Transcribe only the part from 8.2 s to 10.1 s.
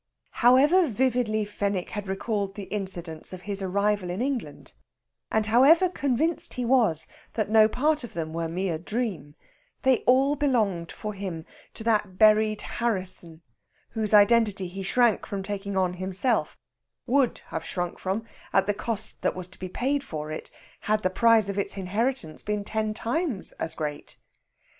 was mere dream, they